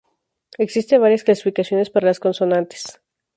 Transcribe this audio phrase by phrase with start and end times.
[0.57, 3.03] Existen varias clasificaciones para las consonantes.